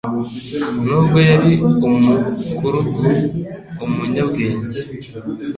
Nubwo 0.85 1.17
yari 1.29 1.51
umukurugu, 1.67 3.01
umunyabwenge 3.85 4.67